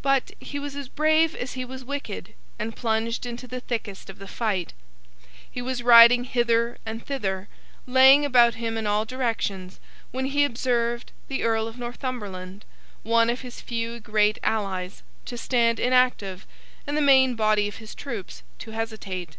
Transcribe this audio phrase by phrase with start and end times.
[0.00, 4.18] But, he was as brave as he was wicked, and plunged into the thickest of
[4.18, 4.72] the fight.
[5.50, 7.46] He was riding hither and thither,
[7.86, 9.78] laying about him in all directions,
[10.12, 16.46] when he observed the Earl of Northumberland—one of his few great allies—to stand inactive,
[16.86, 19.36] and the main body of his troops to hesitate.